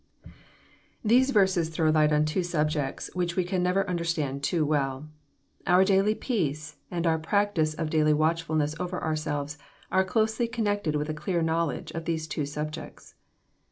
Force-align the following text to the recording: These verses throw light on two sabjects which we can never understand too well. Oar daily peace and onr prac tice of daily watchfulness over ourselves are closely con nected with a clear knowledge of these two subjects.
These 1.05 1.29
verses 1.29 1.69
throw 1.69 1.91
light 1.91 2.11
on 2.11 2.25
two 2.25 2.39
sabjects 2.39 3.13
which 3.15 3.35
we 3.35 3.43
can 3.43 3.61
never 3.61 3.87
understand 3.87 4.41
too 4.41 4.65
well. 4.65 5.07
Oar 5.67 5.83
daily 5.83 6.15
peace 6.15 6.77
and 6.89 7.05
onr 7.05 7.21
prac 7.21 7.53
tice 7.53 7.75
of 7.75 7.91
daily 7.91 8.11
watchfulness 8.11 8.73
over 8.79 8.99
ourselves 8.99 9.59
are 9.91 10.03
closely 10.03 10.47
con 10.47 10.65
nected 10.65 10.95
with 10.95 11.09
a 11.09 11.13
clear 11.13 11.43
knowledge 11.43 11.91
of 11.91 12.05
these 12.05 12.25
two 12.27 12.47
subjects. 12.47 13.13